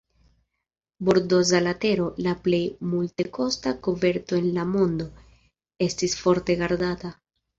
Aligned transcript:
Bordoza 1.09 1.59
letero, 1.65 2.07
la 2.27 2.33
plej 2.47 2.61
multekosta 2.95 3.73
koverto 3.89 4.39
en 4.43 4.49
la 4.57 4.65
mondo, 4.71 5.09
estis 5.89 6.19
forte 6.25 6.57
gardata. 6.63 7.13